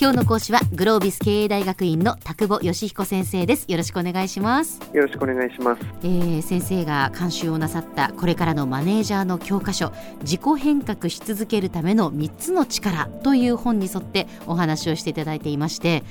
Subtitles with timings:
[0.00, 3.66] 今日の講師はグロービス経営大学院の田久保義彦先生です。
[3.68, 4.80] よろしくお願いします。
[4.94, 9.92] よろしくお願いします、えー、先生が監修をなさったこれからのマネージャーの教科書
[10.22, 16.02] 自己変革し続けるための3つの力という本に沿ってお話をしていただいていまして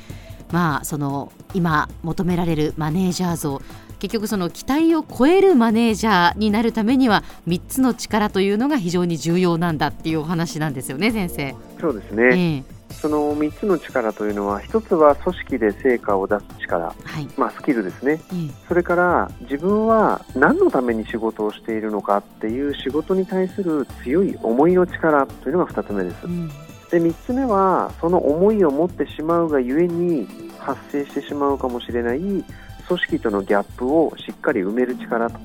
[0.52, 3.60] まあその今求められるマネージャー像
[3.98, 11.56] 結局その期待を超えるマネージャーになるためには3つの力というのが非常に重要なんだっていうお話なんですよね先生。
[11.82, 26.54] そうですね、えーその3つの力というのは1つは組織で成果を出す力、はい、まあ、スキルですね、うん、それから自分は何のために仕事をしているのかっていう仕事に対する強い思いの力というのが2つ目です、うん、で
[27.00, 30.28] 3つ目はその思いを持ってしまうがゆえに
[30.58, 32.44] 発生してしまうかもしれない組
[32.88, 35.40] 織とのギャップをしっかり埋める力と、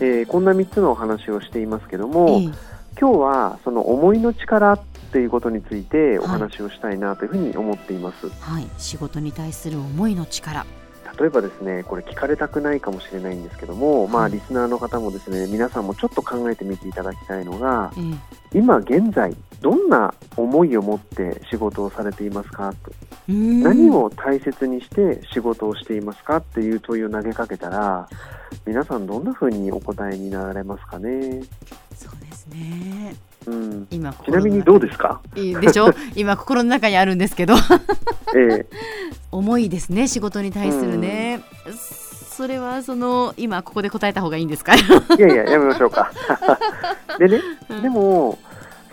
[0.00, 2.40] えー、こんな3つのお話をしていますけども、
[3.00, 4.80] 今日はその思いの力っ
[5.12, 10.64] ていうことについてお話をしたいなというふうに思っています、はい、仕事に対する思いの力。
[11.18, 17.92] 例えばですねこれ聞かれたくないかもしれないんですけども、はい、まあリスナーの方もですね皆さんもちょっと考えてみていただきたいのが、
[18.54, 22.92] 今現在どんな思いを持って仕事をされていますかと。
[23.28, 28.08] 何を大切にして仕事をしていますかっていう問いを投げかけたら
[28.66, 31.42] 皆さんどんなふうにお答えになられますかね
[32.52, 33.16] ね。
[33.44, 35.20] うん、今ちなみにどうですか？
[35.34, 35.92] いいでしょ？
[36.14, 37.54] 今心の中にあるんですけど、
[38.36, 38.66] ええ、
[39.32, 44.76] 重いですね仕事に対するね、うん、それはその今ここで答えた方がいいんですか？
[44.76, 44.78] い
[45.18, 46.12] やいややめましょうか。
[47.18, 48.38] でね、うん、でも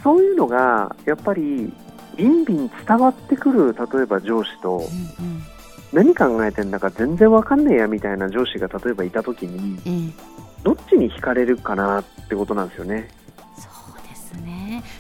[0.04, 1.72] そういうのがやっぱり
[2.16, 5.44] ビンビン伝わってくる例えば上司と、うんうん、
[5.94, 10.14] 何考えてんだか全然わかんねえやみたいな上司が例えばいた時に、うん、
[10.64, 13.10] どっちに惹かれるかなってことなんですよね。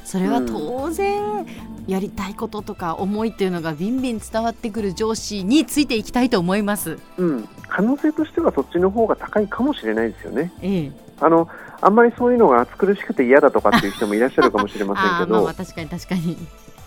[0.09, 1.45] それは当然
[1.85, 10.51] やりたいこととか思いっていうのがビンビン伝わってくる上司についていきたいと思います、うん、可能性としてはそっちの方が高いかもしれないですよね。
[10.63, 10.91] ええ。
[11.21, 11.47] あの
[11.79, 15.41] あんまりそういうのが暑苦しくて嫌だとかっていう人もいらっしゃるかもしれませんけど。
[15.45, 16.37] まあ確かに確かに。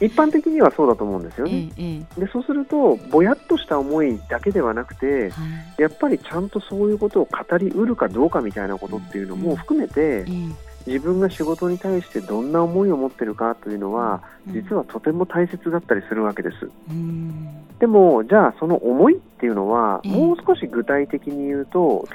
[0.00, 1.70] 一般的にはそうだと思うんですよね。
[1.78, 5.44] ええ、でそうするとぼやっとした思いだけではなくて、は
[5.78, 10.48] い、やっぱりちゃんとそういうことを語りうるかどうかみたいなことっていうのも含めて、え
[10.86, 16.70] 自分が仕事に対してどんな思いを持っているかというのは実はとても大切だったりするわけです。
[17.78, 22.06] でもじゃあその思いっていうのはもう少し具体的に言うと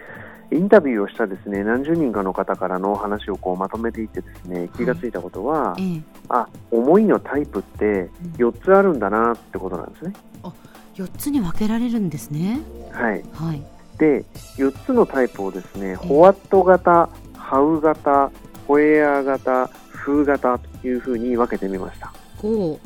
[0.51, 10.13] インタビューをしたですね何十人かの方からの話をこうまとめていってですね気がついたことは、はい、あ思いのタイプって4つあるんだなってことなんですね。
[10.43, 10.53] あ
[10.95, 12.61] 4つに分けられるんですね。
[12.91, 13.61] はい、はい、
[13.97, 14.23] で
[14.57, 18.31] 4つのタイプをですねホワット型、ハウ型、
[18.67, 22.13] ホエア型、風型というふうに分けてみました。
[22.37, 22.79] ほ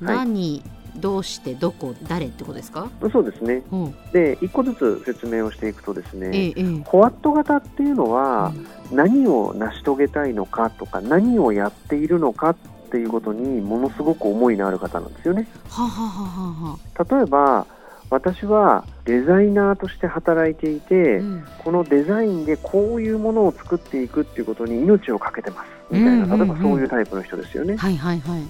[0.00, 0.62] う、はい、何、
[0.96, 2.90] どうしてどこ誰ってことですか？
[3.12, 8.52] そうですね、うん、で1個ずつ説明をしていくとですね、ええ、ホワット型っていうのは、
[8.90, 12.56] うん、何を成し遂げたいのかとか何をやっているのかっ
[12.90, 15.46] ていうことにものすごく思いのある方なんですよね。
[15.68, 17.16] はははは。
[17.16, 17.66] 例えば
[18.10, 25.68] 私はデザイナーとして働いていて、うん、このデザインでこういうものを作っていくっていうことに命をかけてます。
[25.90, 27.76] みたいな、例えばそういうタイプの人ですよね。
[27.76, 28.42] はいはいはい、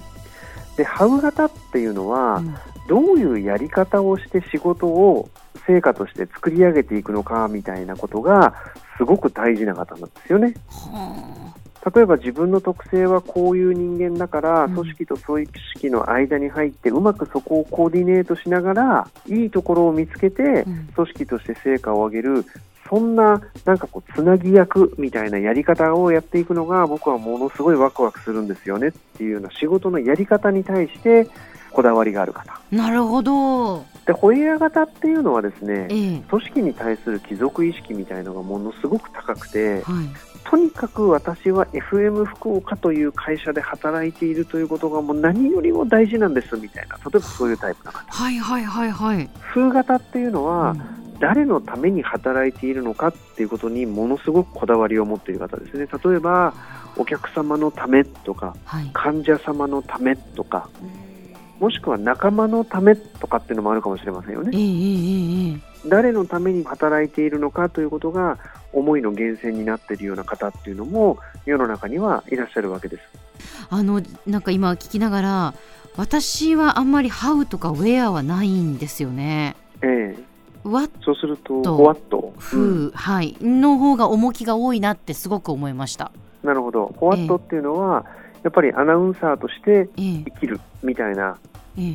[0.77, 2.55] でハウ型っていうのは、うん、
[2.87, 5.29] どういうやり方をして仕事を
[5.65, 8.55] 成果として作り上げていくのかみたいなことが
[8.97, 10.53] すごく大事な方なんですよね。
[11.93, 22.45] 例えば自分の特性はこういう人間だから、組織と組織の間に入ってうまくそこをコーディネートしながらいいところを見つけて、組織として成果を上げる
[22.89, 31.27] そんななんかこうつなぎ役みたいなやり方をやっていくのが僕はものすごいワクワクするんですよねっていうような仕事のやり方に対して
[31.71, 32.59] こだわりがある方。
[32.71, 33.85] なるほど。
[34.09, 48.11] でホイヤー型っていうのはですね、ええ、組織に対する帰属意識みたいのがものすごく高くて、はい、とにかく私は FM 福岡という会社で働いているということがもう何よりも大事なんですみたいな例えばそういうタイプな方。
[48.11, 49.29] はいはいはいはい。
[49.53, 55.85] 風型っていうのは、うん、誰のために働いているのかっていうことにものすごくこだわりを持っている方ですね。
[56.03, 56.55] 例えば
[56.97, 60.67] お客様のためとか、はい、患者様のためとか、
[61.59, 64.51] もしくは仲間のためとかっていうのもあるかもしれませんよね。
[64.53, 68.37] えーえー、誰のために働いているのかということが
[68.71, 73.03] 思いの源泉になっているような方っていうのも世の中にはいらっしゃるわけです。
[73.69, 75.53] あのなんか今聞きながら
[75.97, 79.55] 私はあんまりハウとかウェアはないんですよね。
[79.81, 80.29] ええ
[80.63, 86.11] ワッそうするとホワット、うん、はいの方が重きが多いなってすごく思いました。
[86.43, 86.93] なるほど。
[86.97, 88.05] ホワットっていうのは、
[88.43, 91.37] やっぱりアナウンサーとして生きるみたいな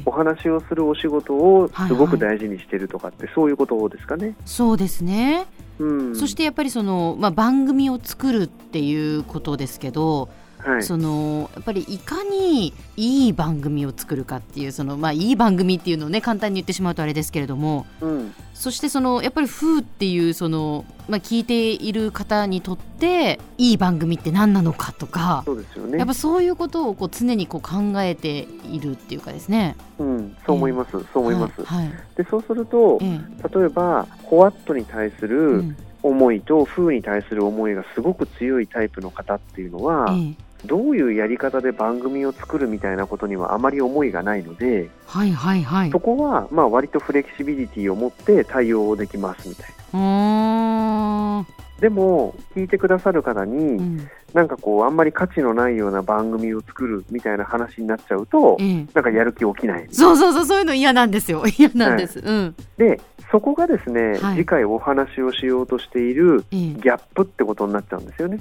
[0.04, 4.34] お話をするお仕事をすごく大事にしてるとかって、そういうことですかね。
[4.44, 5.46] そうですね、
[5.78, 10.28] うん、そしてやっぱりその、まあ、番組を作るっていうことですけど
[10.64, 29.76] はい、そのやっぱりいかにいい番組を作るかっていうその、まあ、いい番組っていうのをね簡単に言ってしまうとあれですけれども、うん、そしてそのやっぱり「風」っていうその、まあ、聞いている方にとっていい番組って何なのかとかそうですよ、ね、やっぱそういうことをこう常にこう考えているっていうかですね。
[29.98, 31.62] うん、そう思います、えー、そう思います。
[31.62, 40.34] はい、はい、でそうすると、えー、例えば「ホワット」に対する、思いと風に対する思いがすごく強いタイプの方っていうのは、ええ、
[40.66, 51.46] どういうやり方で番組を作るみたいなことにはあまり思いがないので、はいはいはい、そこはまあ割とフレキシビリティを持って対応できますみたいな。
[51.80, 61.44] でも聞いてくださる方に、うん、なんかこうあんまり価値のないような番組を作るみたいな話になっちゃうと、ええ、なんかやる気起きないそうそうそうそういうの嫌なんですよ。
[61.58, 63.00] 嫌なんです、はい、うん、で
[63.30, 68.38] そこがですね、はい、次回お話をしようとしているギャップってことになっちゃうんですよね。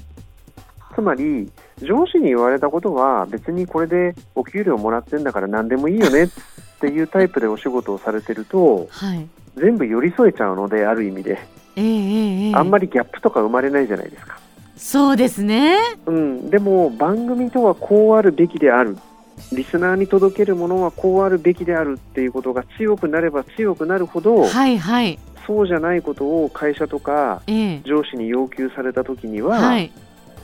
[0.96, 6.30] つまり上司に言われたことは別にこれでお給料もらってんだから何でもいいよねっ
[6.80, 11.40] ていうタイプでお仕事をされてると、はい、全部寄り添えちゃうのである意味で、
[11.76, 14.40] えー、えー、あんまりギャップとか生まれないじゃないですか。
[14.76, 18.98] そうですね、うん、でも番組とはこうあるべきである。
[19.52, 27.42] リスナーに届けるものはこうあるべきであるっていうことが強くなれば強くなるほど、はいはい、そうじゃないことを会社とか
[27.84, 29.92] 上司に要求された時には、はい、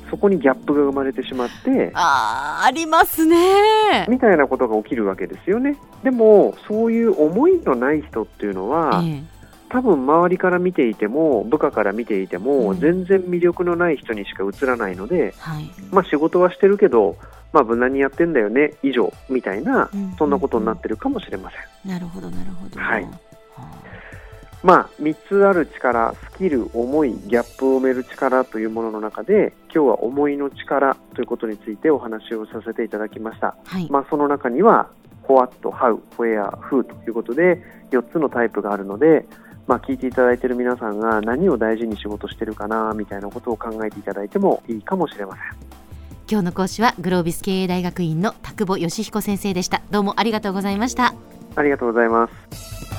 [0.10, 4.06] そこにギャップが生まれてしまってあありますね。
[4.10, 5.78] みたいなことが起きるわけですよね。
[6.04, 9.24] でもそういう思いのない人っていうのは、ええ、
[9.70, 17.18] 多分周りから見ていても部下から見ていても、うん、全然魅力のない人にしか映らないので、はい、まあ仕事はしてるけど
[17.52, 21.58] まあ、無難にやってんだよね以上みたいな、うん、そんなことになってるかもしれませ
[21.90, 21.92] ん。
[21.92, 22.80] なるほどなるほど。
[22.80, 23.08] はい。
[24.62, 33.56] まあ、3つある力、スキル、思い、ギャップを埋める力というものの中で、今日は思いの力ということについてお話をさせていただきました。
[33.66, 34.90] はい、まあ、その中には、
[35.28, 39.26] What, How, Where, Who ということで、4つのタイプがあるので、
[39.66, 45.44] まあ、聞いていただいている皆さんが何を大事に仕事してるかな、みたいなことを考えていただいてもいいかもしれません。
[46.30, 49.82] 今日の講師はグロービス経営大学院の田久保義彦先生でした。
[49.90, 51.14] どうもありがとうございました。
[51.56, 52.99] ありがとうございます。